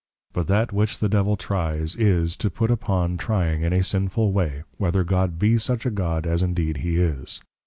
[0.33, 4.31] _But that which the Devil Tries, is, to put us upon Trying in a sinful
[4.31, 7.39] way, whether God be such a God as indeed he is.